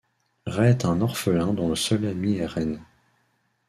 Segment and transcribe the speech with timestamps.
[0.47, 2.79] Rai est un orphelin dont le seul ami est Ren.